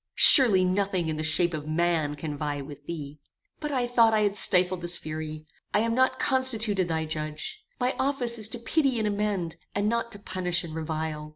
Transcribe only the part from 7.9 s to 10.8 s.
office is to pity and amend, and not to punish and